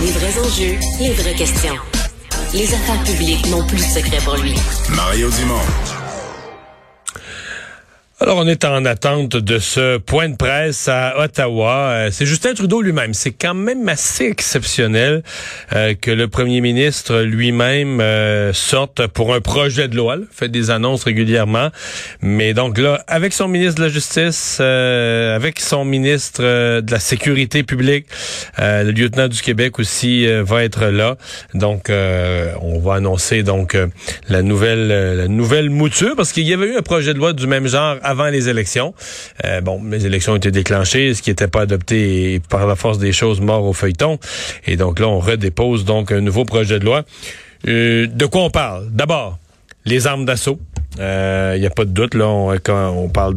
[0.00, 1.74] Les vrais enjeux, les vraies questions.
[2.54, 4.54] Les affaires publiques n'ont plus de secret pour lui.
[4.94, 5.87] Mario Dumont.
[8.20, 11.90] Alors, on est en attente de ce point de presse à Ottawa.
[11.90, 13.14] Euh, c'est Justin Trudeau lui-même.
[13.14, 15.22] C'est quand même assez exceptionnel
[15.72, 20.16] euh, que le premier ministre lui-même euh, sorte pour un projet de loi.
[20.32, 21.68] fait des annonces régulièrement.
[22.20, 27.62] Mais donc là, avec son ministre de la Justice, avec son ministre de la Sécurité
[27.62, 28.06] publique,
[28.58, 31.16] le lieutenant du Québec aussi va être là.
[31.54, 33.76] Donc, on va annoncer donc
[34.28, 37.46] la nouvelle la nouvelle mouture parce qu'il y avait eu un projet de loi du
[37.46, 38.94] même genre avant les élections.
[39.44, 42.98] Euh, bon, les élections ont été déclenchées, ce qui n'était pas adopté par la force
[42.98, 44.18] des choses mort au feuilleton.
[44.66, 47.04] Et donc là, on redépose donc un nouveau projet de loi.
[47.66, 48.88] Euh, de quoi on parle?
[48.90, 49.38] D'abord,
[49.84, 50.58] les armes d'assaut.
[50.96, 53.34] Il euh, n'y a pas de doute, là, on, quand on parle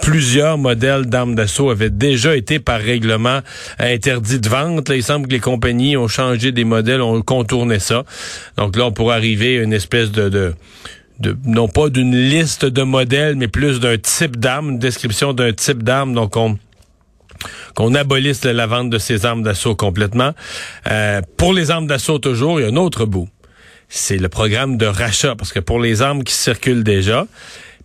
[0.00, 3.40] plusieurs modèles d'armes d'assaut avaient déjà été par règlement
[3.78, 4.88] interdits de vente.
[4.88, 8.04] Là, il semble que les compagnies ont changé des modèles, ont contourné ça.
[8.56, 10.54] Donc là, on pourrait arriver à une espèce de, de
[11.44, 15.82] non pas d'une liste de modèles, mais plus d'un type d'arme, une description d'un type
[15.82, 16.14] d'arme.
[16.14, 16.58] Donc, on
[17.74, 20.32] qu'on abolisse la vente de ces armes d'assaut complètement.
[20.90, 23.28] Euh, pour les armes d'assaut toujours, il y a un autre bout.
[23.88, 27.26] C'est le programme de rachat, parce que pour les armes qui circulent déjà,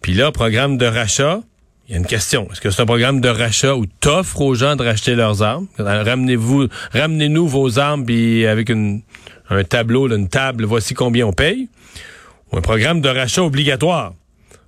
[0.01, 1.39] puis là, programme de rachat,
[1.87, 2.47] il y a une question.
[2.51, 5.67] Est-ce que c'est un programme de rachat où t'offres aux gens de racheter leurs armes?
[5.77, 9.01] Ramenez-vous, ramenez-nous vos armes, puis avec une,
[9.49, 11.69] un tableau, une table, voici combien on paye
[12.57, 14.13] un programme de rachat obligatoire.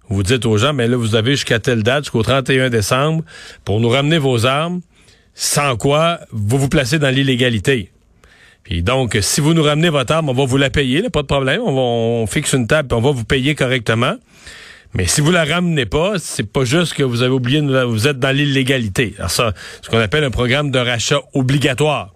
[0.09, 3.23] Vous dites aux gens, mais là, vous avez jusqu'à telle date, jusqu'au 31 décembre,
[3.65, 4.81] pour nous ramener vos armes,
[5.33, 7.91] sans quoi vous vous placez dans l'illégalité.
[8.63, 11.21] Puis donc, si vous nous ramenez votre arme, on va vous la payer, là, pas
[11.21, 11.61] de problème.
[11.63, 14.15] On, va, on fixe une table, on va vous payer correctement.
[14.93, 18.19] Mais si vous la ramenez pas, c'est pas juste que vous avez oublié, vous êtes
[18.19, 19.13] dans l'illégalité.
[19.17, 22.13] Alors ça, ce qu'on appelle un programme de rachat obligatoire.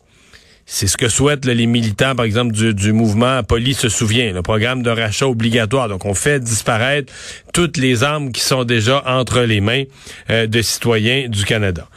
[0.65, 4.83] C'est ce que souhaitent les militants, par exemple, du, mouvement Police se souvient, le programme
[4.83, 5.89] de rachat obligatoire.
[5.89, 7.11] Donc, on fait disparaître
[7.53, 9.83] toutes les armes qui sont déjà entre les mains
[10.29, 11.87] euh, de citoyens du Canada.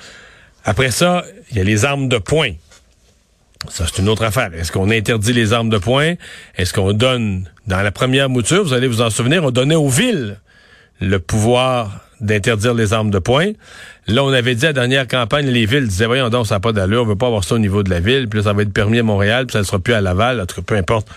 [0.65, 2.53] Après ça, il y a les armes de poing.
[3.69, 4.53] Ça, c'est une autre affaire.
[4.55, 6.15] Est-ce qu'on interdit les armes de poing?
[6.57, 9.89] Est-ce qu'on donne, dans la première mouture, vous allez vous en souvenir, on donnait aux
[9.89, 10.39] villes
[11.05, 13.53] le pouvoir d'interdire les armes de poing.
[14.07, 16.61] Là, on avait dit à la dernière campagne, les villes disaient, voyons donc, ça n'a
[16.61, 18.53] pas d'allure, on veut pas avoir ça au niveau de la ville, puis là, ça
[18.53, 20.63] va être permis à Montréal, puis ça ne sera plus à Laval, en tout cas,
[20.63, 21.09] peu importe.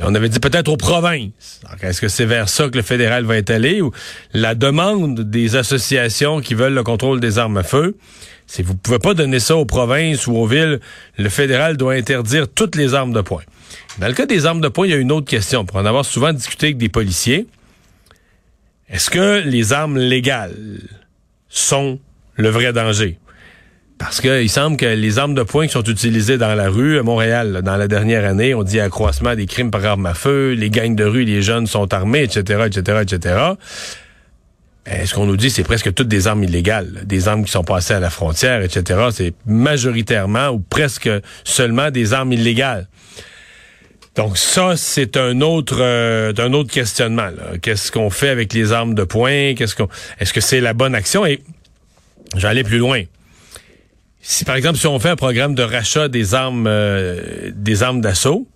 [0.00, 1.60] on avait dit peut-être aux provinces.
[1.82, 3.92] Est-ce que c'est vers ça que le fédéral va être allé ou
[4.32, 7.96] la demande des associations qui veulent le contrôle des armes à feu?
[8.46, 10.80] Si vous pouvez pas donner ça aux provinces ou aux villes,
[11.16, 13.42] le fédéral doit interdire toutes les armes de poing.
[13.98, 15.64] Dans le cas des armes de poing, il y a une autre question.
[15.64, 17.46] Pour en avoir souvent discuté avec des policiers,
[18.92, 20.54] est-ce que les armes légales
[21.48, 21.98] sont
[22.36, 23.18] le vrai danger?
[23.96, 27.02] Parce qu'il semble que les armes de poing qui sont utilisées dans la rue à
[27.02, 30.68] Montréal, dans la dernière année, on dit accroissement des crimes par arme à feu, les
[30.68, 33.36] gangs de rue, les jeunes sont armés, etc., etc., etc.
[35.06, 37.94] ce qu'on nous dit, c'est presque toutes des armes illégales, des armes qui sont passées
[37.94, 39.08] à la frontière, etc.
[39.10, 41.08] C'est majoritairement ou presque
[41.44, 42.88] seulement des armes illégales.
[44.14, 47.30] Donc ça, c'est un autre euh, un autre questionnement.
[47.62, 49.54] Qu'est-ce qu'on fait avec les armes de poing?
[49.54, 51.24] Qu'est-ce qu'on Est-ce que c'est la bonne action?
[51.24, 51.42] Et
[52.36, 53.02] j'allais plus loin.
[54.20, 58.02] Si par exemple, si on fait un programme de rachat des armes euh, des armes
[58.02, 58.46] d'assaut,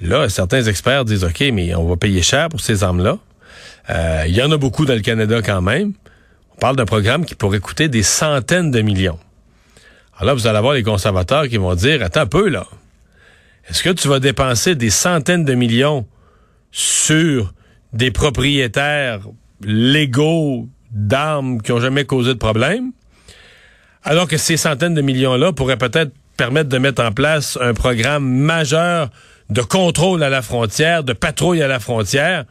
[0.00, 3.18] là, certains experts disent OK, mais on va payer cher pour ces armes-là.
[3.90, 5.94] Euh, il y en a beaucoup dans le Canada quand même.
[6.54, 9.18] On parle d'un programme qui pourrait coûter des centaines de millions.
[10.16, 12.66] Alors là, vous allez avoir les conservateurs qui vont dire Attends un peu là.
[13.68, 16.06] Est-ce que tu vas dépenser des centaines de millions
[16.70, 17.52] sur
[17.92, 19.20] des propriétaires
[19.62, 22.92] légaux d'armes qui ont jamais causé de problème,
[24.04, 28.28] alors que ces centaines de millions-là pourraient peut-être permettre de mettre en place un programme
[28.28, 29.10] majeur
[29.50, 32.44] de contrôle à la frontière, de patrouille à la frontière,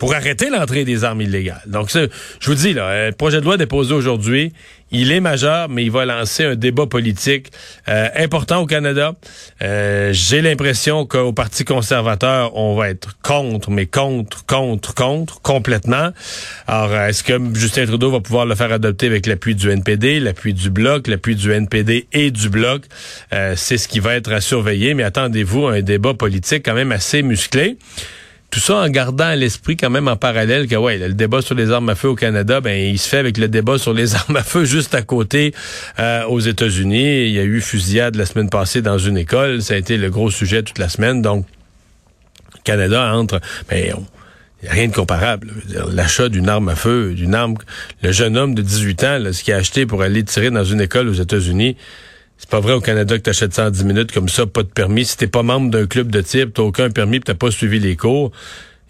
[0.00, 1.62] pour arrêter l'entrée des armes illégales.
[1.66, 4.52] Donc, je vous dis, là, le projet de loi déposé aujourd'hui,
[4.92, 7.52] il est majeur, mais il va lancer un débat politique
[7.88, 9.14] euh, important au Canada.
[9.62, 16.10] Euh, j'ai l'impression qu'au Parti conservateur, on va être contre, mais contre, contre, contre, complètement.
[16.66, 20.54] Alors, est-ce que Justin Trudeau va pouvoir le faire adopter avec l'appui du NPD, l'appui
[20.54, 22.84] du Bloc, l'appui du NPD et du Bloc?
[23.34, 26.74] Euh, c'est ce qui va être à surveiller, mais attendez-vous à un débat politique quand
[26.74, 27.76] même assez musclé.
[28.50, 31.54] Tout ça en gardant à l'esprit quand même en parallèle que ouais, le débat sur
[31.54, 34.14] les armes à feu au Canada, ben il se fait avec le débat sur les
[34.16, 35.54] armes à feu juste à côté
[36.00, 37.26] euh, aux États-Unis.
[37.26, 40.10] Il y a eu fusillade la semaine passée dans une école, ça a été le
[40.10, 41.22] gros sujet toute la semaine.
[41.22, 41.46] Donc
[42.64, 43.94] Canada entre, ben
[44.62, 45.48] il n'y a rien de comparable.
[45.92, 47.54] L'achat d'une arme à feu, d'une arme,
[48.02, 50.80] le jeune homme de 18 ans, ce qu'il a acheté pour aller tirer dans une
[50.80, 51.76] école aux États-Unis,
[52.40, 54.62] C'est pas vrai au Canada que tu achètes ça en 10 minutes comme ça, pas
[54.62, 55.04] de permis.
[55.04, 57.96] Si t'es pas membre d'un club de type, t'as aucun permis, t'as pas suivi les
[57.96, 58.32] cours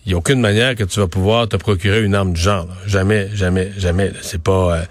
[0.06, 2.66] il a aucune manière que tu vas pouvoir te procurer une arme du genre.
[2.86, 4.12] Jamais, jamais, jamais.
[4.22, 4.82] C'est pas, euh,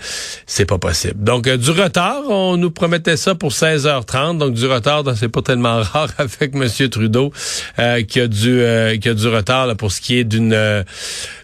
[0.46, 1.24] c'est pas possible.
[1.24, 4.38] Donc euh, du retard, on nous promettait ça pour 16h30.
[4.38, 7.34] Donc du retard, c'est pas tellement rare avec Monsieur Trudeau
[7.80, 8.64] euh, qui a du,
[9.02, 10.86] qui a du retard pour ce qui est d'une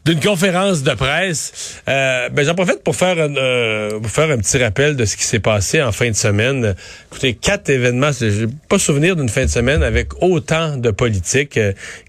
[0.06, 1.82] d'une conférence de presse.
[1.88, 5.40] ben j'en profite pour faire un, pour faire un petit rappel de ce qui s'est
[5.40, 6.76] passé en fin de semaine.
[7.12, 8.12] Écoutez, quatre événements.
[8.12, 11.60] J'ai pas souvenir d'une fin de semaine avec autant de politique.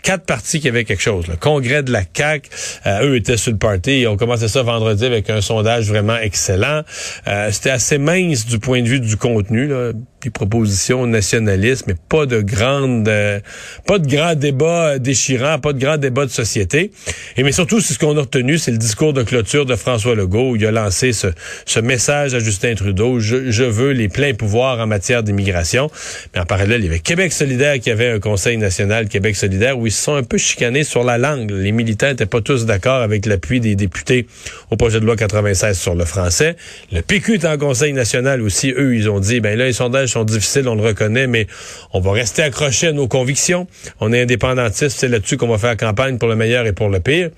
[0.02, 1.26] quatre partis qui avaient quelque chose.
[1.26, 2.50] Là congrès de la CAQ.
[2.86, 4.00] Euh, eux étaient sur le party.
[4.00, 6.82] Ils ont commencé ça vendredi avec un sondage vraiment excellent.
[7.28, 9.68] Euh, c'était assez mince du point de vue du contenu.
[9.68, 9.92] Là
[10.30, 13.40] propositions nationalistes, mais pas de grande, euh,
[13.86, 16.90] pas de grands débats déchirants, pas de grands débats de société.
[17.36, 20.14] Et mais surtout, c'est ce qu'on a retenu, c'est le discours de clôture de François
[20.14, 21.28] Legault où il a lancé ce,
[21.64, 25.90] ce message à Justin Trudeau je, je, veux les pleins pouvoirs en matière d'immigration.
[26.34, 29.78] Mais en parallèle, il y avait Québec solidaire qui avait un Conseil national Québec solidaire
[29.78, 31.50] où ils se sont un peu chicanés sur la langue.
[31.50, 34.26] Les militants n'étaient pas tous d'accord avec l'appui des députés
[34.70, 36.56] au projet de loi 96 sur le français.
[36.92, 38.72] Le PQ est en Conseil national aussi.
[38.76, 41.46] Eux, ils ont dit, ben là, les sondages difficiles, on le reconnaît, mais
[41.92, 43.66] on va rester accroché à nos convictions.
[44.00, 47.00] On est indépendantiste, c'est là-dessus qu'on va faire campagne pour le meilleur et pour le
[47.00, 47.30] pire.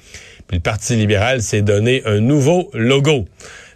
[0.47, 3.27] Puis le Parti libéral s'est donné un nouveau logo.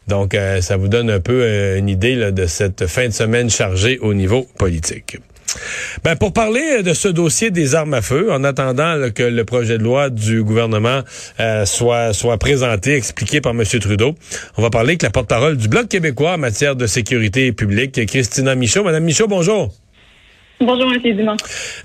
[0.08, 3.50] Donc, euh, ça vous donne un peu euh, une idée de cette fin de semaine
[3.50, 5.19] chargée au niveau politique.
[6.04, 9.78] Ben, pour parler de ce dossier des armes à feu, en attendant que le projet
[9.78, 11.02] de loi du gouvernement
[11.40, 13.62] euh, soit, soit présenté, expliqué par M.
[13.64, 14.14] Trudeau,
[14.56, 18.54] on va parler avec la porte-parole du Bloc québécois en matière de sécurité publique, Christina
[18.54, 18.84] Michaud.
[18.84, 19.72] Madame Michaud, bonjour.
[20.64, 21.16] Bonjour, M.
[21.16, 21.37] Dumont.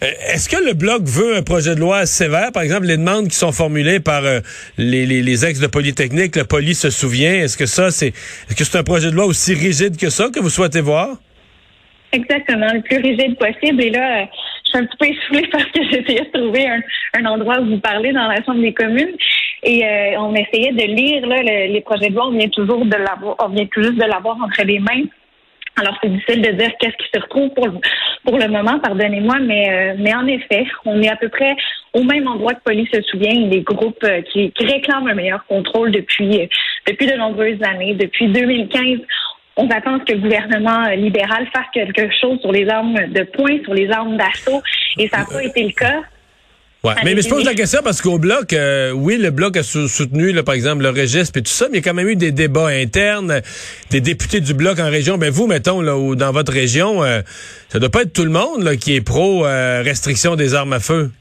[0.03, 2.51] Euh, est-ce que le Bloc veut un projet de loi sévère?
[2.51, 4.39] Par exemple, les demandes qui sont formulées par euh,
[4.77, 7.33] les, les, ex de Polytechnique, le Poly se souvient.
[7.33, 10.29] Est-ce que ça, c'est, est-ce que c'est un projet de loi aussi rigide que ça
[10.29, 11.17] que vous souhaitez voir?
[12.13, 13.81] Exactement, le plus rigide possible.
[13.83, 14.25] Et là, euh,
[14.65, 17.79] je suis un petit peu essoufflée parce que j'essayais de trouver un, endroit où vous
[17.79, 19.15] parlez dans la Chambre des communes.
[19.63, 22.27] Et euh, on essayait de lire là, les projets de loi.
[22.27, 25.03] On vient toujours de l'avoir, on vient tout juste de l'avoir entre les mains.
[25.79, 29.69] Alors c'est difficile de dire qu'est-ce qui se retrouve pour le, le moment, pardonnez-moi, mais
[29.69, 31.55] euh, mais en effet, on est à peu près
[31.93, 35.91] au même endroit que Police se souvient, des groupes qui, qui réclament un meilleur contrôle
[35.91, 36.49] depuis
[36.87, 37.93] depuis de nombreuses années.
[37.93, 39.01] Depuis 2015,
[39.57, 42.95] on attend à ce que le gouvernement euh, libéral fasse quelque chose sur les armes
[43.07, 44.61] de poing, sur les armes d'assaut,
[44.97, 46.01] et ça n'a pas été le cas.
[46.83, 46.93] Ouais.
[47.03, 50.53] Mais, je pose la question parce qu'au bloc, euh, oui, le bloc a soutenu, par
[50.53, 52.67] exemple, le registre et tout ça, mais il y a quand même eu des débats
[52.67, 53.41] internes,
[53.89, 55.17] des députés du bloc en région.
[55.17, 57.21] Ben vous, mettons, là, dans votre région, euh,
[57.67, 60.79] ça doit pas être tout le monde là, qui est pro restriction des armes à
[60.79, 61.11] feu.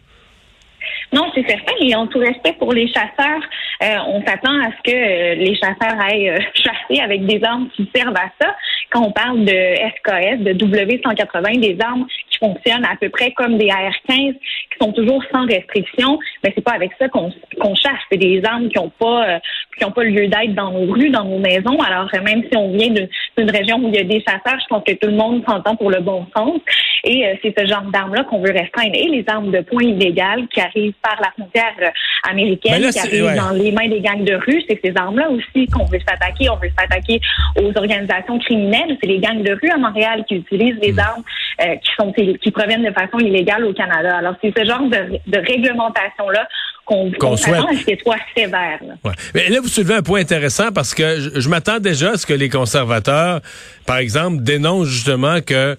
[1.13, 1.73] Non, c'est certain.
[1.81, 3.41] Et en tout respect pour les chasseurs,
[3.83, 7.69] euh, on s'attend à ce que euh, les chasseurs aillent euh, chasser avec des armes
[7.77, 8.55] qui servent à ça.
[8.91, 13.59] Quand on parle de SKS, de W180, des armes qui fonctionnent à peu près comme
[13.59, 17.31] des AR-15, qui sont toujours sans restriction, mais c'est pas avec ça qu'on
[17.75, 18.01] chasse.
[18.11, 19.41] C'est des armes qui n'ont pas
[19.77, 21.79] qui ont pas lieu d'être dans nos rues, dans nos maisons.
[21.81, 24.85] Alors même si on vient d'une région où il y a des chasseurs, je pense
[24.85, 26.61] que tout le monde s'entend pour le bon sens.
[27.05, 28.95] Et c'est ce genre d'armes-là qu'on veut restreindre.
[28.95, 31.93] Et les armes de poing illégales qui arrivent par la frontière
[32.29, 34.63] américaine, qui arrivent dans les mains des gangs de rue.
[34.69, 36.49] C'est ces armes-là aussi qu'on veut s'attaquer.
[36.51, 37.21] On veut s'attaquer
[37.61, 38.97] aux organisations criminelles.
[39.01, 40.99] C'est les gangs de rue à Montréal qui utilisent les hmm.
[40.99, 41.23] armes
[41.63, 44.17] euh, qui sont qui proviennent de façon illégale au Canada.
[44.17, 46.49] Alors c'est ce genre de, de réglementation-là
[46.85, 48.79] qu'on qu souhaite qu'elle soit sévère.
[48.87, 48.95] Là.
[49.05, 49.13] Ouais.
[49.35, 52.27] Mais là, vous soulevez un point intéressant parce que je, je m'attends déjà à ce
[52.27, 53.41] que les conservateurs,
[53.87, 55.77] par exemple, dénoncent justement que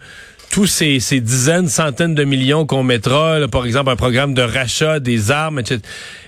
[0.51, 5.31] tous ces, dizaines, centaines de millions qu'on mettra, par exemple, un programme de rachat des
[5.31, 5.79] armes, etc.,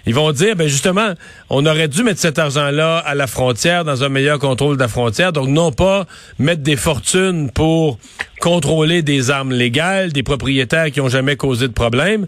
[0.05, 1.13] ils vont dire, ben justement,
[1.51, 4.87] on aurait dû mettre cet argent-là à la frontière, dans un meilleur contrôle de la
[4.87, 5.33] frontière.
[5.33, 6.07] Donc, non pas
[6.39, 7.99] mettre des fortunes pour
[8.39, 12.25] contrôler des armes légales, des propriétaires qui ont jamais causé de problème.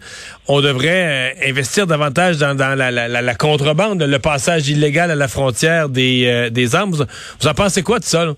[0.48, 5.28] On devrait euh, investir davantage dans, la, la, la, contrebande, le passage illégal à la
[5.28, 6.92] frontière des, euh, armes.
[6.92, 7.04] Vous,
[7.40, 8.26] vous, en pensez quoi de ça?
[8.26, 8.34] Là?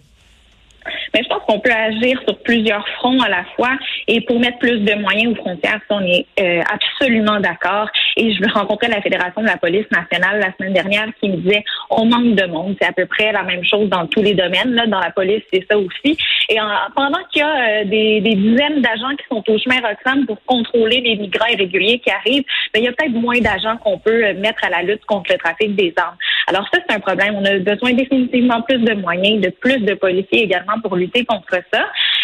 [1.13, 3.72] Mais je pense qu'on peut agir sur plusieurs fronts à la fois
[4.08, 7.89] et pour mettre plus de moyens aux frontières, on est euh, absolument d'accord.
[8.17, 11.63] Et je rencontrais la Fédération de la police nationale la semaine dernière qui me disait
[11.89, 12.75] on manque de monde.
[12.82, 14.74] C'est à peu près la même chose dans tous les domaines.
[14.74, 14.88] Là.
[14.88, 16.17] Dans la police, c'est ça aussi.
[16.50, 16.58] Et
[16.96, 20.38] pendant qu'il y a euh, des, des, dizaines d'agents qui sont au chemin Roxham pour
[20.46, 22.43] contrôler les migrants irréguliers qui arrivent,
[22.74, 25.32] ben, il y a peut-être moins d'agents qu'on peut euh, mettre à la lutte contre
[25.32, 26.17] le trafic des armes.
[26.48, 27.36] Alors ça, c'est un problème.
[27.36, 31.62] On a besoin définitivement plus de moyens, de plus de policiers également pour lutter contre
[31.74, 31.82] ça.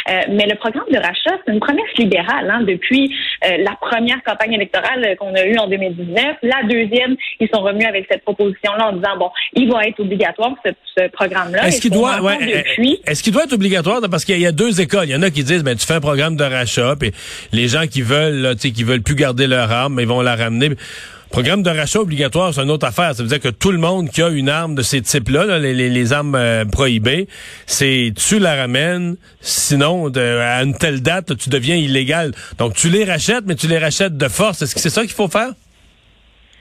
[0.09, 3.13] Euh, mais le programme de rachat, c'est une promesse libérale hein, depuis
[3.45, 6.37] euh, la première campagne électorale qu'on a eue en 2019.
[6.43, 10.55] La deuxième, ils sont revenus avec cette proposition-là en disant bon, il va être obligatoire
[10.65, 11.67] ce, ce programme-là.
[11.67, 12.63] Est-ce qu'il doit, ouais,
[13.05, 13.99] est-ce qu'il doit être obligatoire?
[14.09, 15.05] Parce qu'il y, a deux écoles.
[15.05, 17.11] Il y en a qui disent ben tu fais un programme de rachat, puis
[17.51, 20.69] les gens qui veulent, là, qui veulent plus garder leur arme, ils vont la ramener.
[21.31, 23.15] Programme de rachat obligatoire, c'est une autre affaire.
[23.15, 26.13] Ça veut dire que tout le monde qui a une arme de ces types-là, les,
[26.13, 27.27] armes euh, prohibées,
[27.67, 32.33] c'est tu la ramènes, sinon à une telle date, tu deviens illégal.
[32.57, 34.63] Donc tu les rachètes, mais tu les rachètes de force.
[34.63, 35.51] Est-ce que c'est ça qu'il faut faire?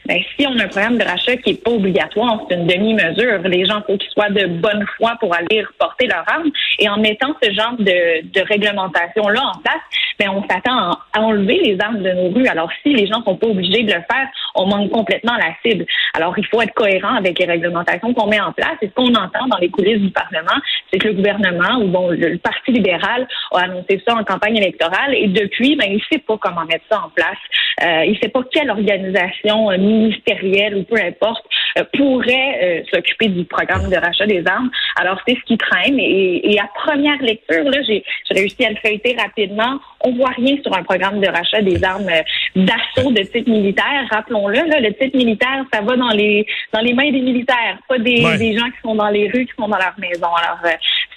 [0.09, 3.41] Ben, si on a un programme de rachat qui n'est pas obligatoire, c'est une demi-mesure.
[3.45, 6.50] Les gens, faut qu'ils soient de bonne foi pour aller reporter leur arme.
[6.79, 9.83] Et en mettant ce genre de, de réglementation-là en place,
[10.19, 12.49] ben, on s'attend à enlever les armes de nos rues.
[12.49, 15.85] Alors, si les gens sont pas obligés de le faire, on manque complètement la cible.
[16.15, 18.77] Alors, il faut être cohérent avec les réglementations qu'on met en place.
[18.83, 20.61] Et ce qu'on entend dans les coulisses du Parlement,
[20.91, 25.15] c'est que le gouvernement ou bon, le, Parti libéral a annoncé ça en campagne électorale
[25.15, 27.38] et depuis, ben, il sait pas comment mettre ça en place.
[27.82, 31.44] Euh, il sait pas quelle organisation euh, ministérielle ou peu importe
[31.78, 34.70] euh, pourrait euh, s'occuper du programme de rachat des armes.
[35.00, 35.99] Alors, c'est ce qui traîne.
[35.99, 39.78] Et, et à première lecture, là, j'ai réussi à le feuilleter rapidement.
[40.00, 42.11] On voit rien sur un programme de rachat des armes
[42.56, 44.06] d'assaut de type militaire.
[44.11, 47.99] Rappelons-le, là, le type militaire, ça va dans les dans les mains des militaires, pas
[47.99, 50.28] des, des gens qui sont dans les rues, qui sont dans leur maison.
[50.35, 50.58] Alors,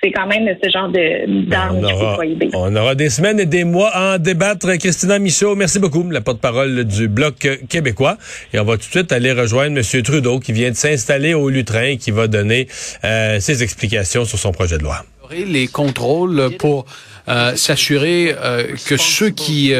[0.03, 2.49] c'est quand même ce genre de d'armes qu'il faut prohiber.
[2.53, 4.75] On aura des semaines et des mois à en débattre.
[4.77, 8.17] Christina Michaud, merci beaucoup, la porte-parole du Bloc québécois.
[8.53, 10.01] Et on va tout de suite aller rejoindre M.
[10.03, 12.67] Trudeau, qui vient de s'installer au Lutrin, et qui va donner
[13.03, 15.05] euh, ses explications sur son projet de loi.
[15.31, 16.85] Les contrôles pour
[17.27, 19.73] euh, s'assurer euh, que ceux qui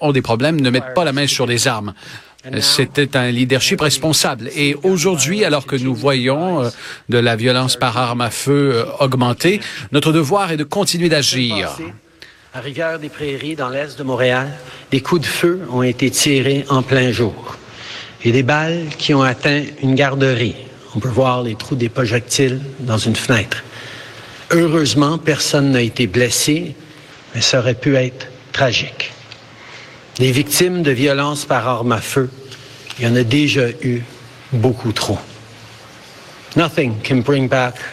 [0.00, 1.92] ont des problèmes ne mettent pas la main sur les armes.
[2.60, 4.50] C'était un leadership responsable.
[4.56, 6.70] Et aujourd'hui, alors que nous voyons
[7.08, 9.60] de la violence par arme à feu augmenter,
[9.92, 11.76] notre devoir est de continuer d'agir.
[12.54, 14.50] À Rivière des Prairies, dans l'est de Montréal,
[14.90, 17.56] des coups de feu ont été tirés en plein jour
[18.24, 20.56] et des balles qui ont atteint une garderie.
[20.94, 23.62] On peut voir les trous des projectiles dans une fenêtre.
[24.50, 26.74] Heureusement, personne n'a été blessé,
[27.34, 29.12] mais ça aurait pu être tragique.
[30.18, 32.30] Des victimes de violences par arme à feu,
[32.98, 34.00] il y en a déjà eu
[34.50, 35.18] beaucoup trop.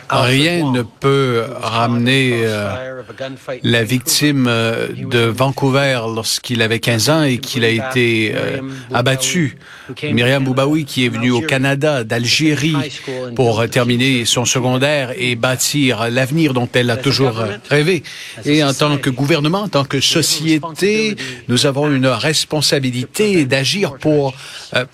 [0.09, 3.01] Rien ne peut ramener euh,
[3.61, 8.61] la victime euh, de Vancouver lorsqu'il avait 15 ans et qu'il a été euh,
[8.93, 9.57] abattu.
[10.01, 12.93] Myriam Boubaoui qui est venue au Canada, d'Algérie
[13.35, 18.03] pour terminer son secondaire et bâtir l'avenir dont elle a toujours rêvé.
[18.45, 21.17] Et en tant que gouvernement, en tant que société,
[21.49, 24.33] nous avons une responsabilité d'agir pour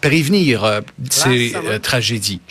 [0.02, 2.42] prévenir ces tragédies.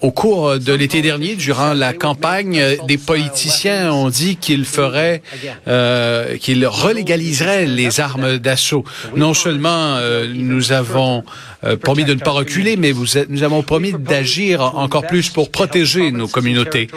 [0.00, 5.22] Au cours de l'été dernier, durant la campagne, des politiciens ont dit qu'ils feraient,
[5.68, 8.84] euh, qu'ils relégaliseraient les armes d'assaut.
[9.14, 11.22] Non seulement euh, nous avons
[11.64, 12.92] euh, promis de ne pas reculer, mais
[13.28, 16.88] nous avons promis d'agir encore plus pour protéger nos communautés.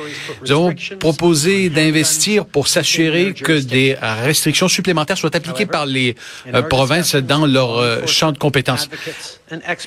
[0.42, 6.16] Nous avons proposé d'investir pour s'assurer que des restrictions supplémentaires soient appliquées par les
[6.54, 8.90] euh, provinces dans leur euh, champ de compétences.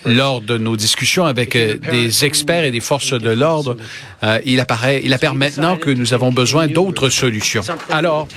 [0.06, 3.76] Lors de nos discussions avec des experts et des forces de l'ordre,
[4.44, 7.62] il apparaît, il apparaît maintenant que nous avons besoin d'autres solutions.
[7.90, 8.28] Alors,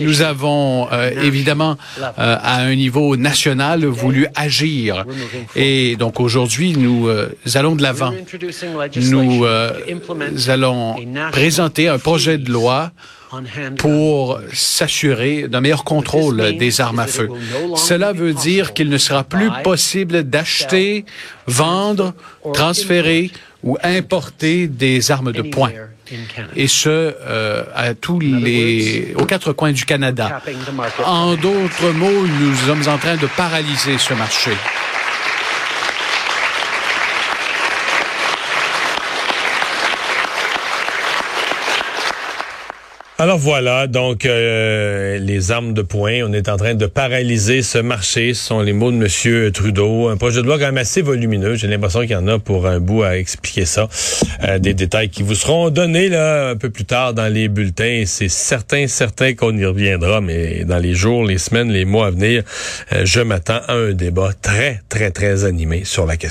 [0.00, 0.88] nous avons
[1.22, 1.76] évidemment
[2.16, 5.04] à un niveau national voulu agir
[5.54, 8.12] et donc aujourd'hui, nous euh, allons de l'avant.
[8.96, 9.72] Nous euh,
[10.48, 10.96] allons
[11.32, 12.92] présenter un projet de loi
[13.78, 17.28] pour s'assurer d'un meilleur contrôle des armes à feu.
[17.76, 21.04] Cela veut dire qu'il ne sera plus possible d'acheter,
[21.46, 22.14] vendre,
[22.54, 23.30] transférer
[23.62, 25.72] ou importer des armes de poing.
[26.54, 30.40] Et ce, euh, à tous les, aux quatre coins du Canada.
[31.04, 34.52] En d'autres mots, nous sommes en train de paralyser ce marché.
[43.18, 47.78] Alors voilà, donc euh, les armes de poing, on est en train de paralyser ce
[47.78, 50.08] marché, ce sont les mots de Monsieur Trudeau.
[50.08, 52.66] Un projet de loi quand même assez volumineux, j'ai l'impression qu'il y en a pour
[52.66, 53.88] un bout à expliquer ça.
[54.42, 58.02] Euh, des détails qui vous seront donnés là un peu plus tard dans les bulletins.
[58.04, 62.10] C'est certain, certain qu'on y reviendra, mais dans les jours, les semaines, les mois à
[62.10, 62.42] venir,
[62.92, 66.26] euh, je m'attends à un débat très, très, très animé sur la question.